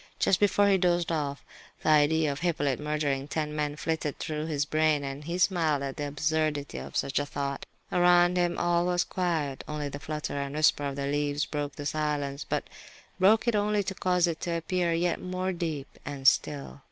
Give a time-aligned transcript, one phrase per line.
[0.17, 1.45] Just before he dozed off,
[1.83, 5.97] the idea of Hippolyte murdering ten men flitted through his brain, and he smiled at
[5.97, 7.67] the absurdity of such a thought.
[7.91, 11.85] Around him all was quiet; only the flutter and whisper of the leaves broke the
[11.85, 12.63] silence, but
[13.19, 16.79] broke it only to cause it to appear yet more deep and still.